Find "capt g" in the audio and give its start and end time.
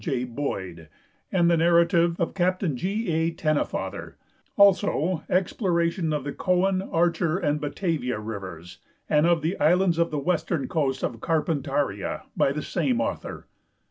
2.33-3.07